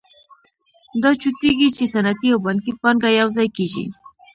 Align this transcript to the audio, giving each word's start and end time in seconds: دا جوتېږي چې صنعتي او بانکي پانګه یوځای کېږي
دا 1.01 1.09
جوتېږي 1.21 1.69
چې 1.75 1.83
صنعتي 1.93 2.27
او 2.33 2.39
بانکي 2.45 2.71
پانګه 2.81 3.09
یوځای 3.19 3.49
کېږي 3.57 3.85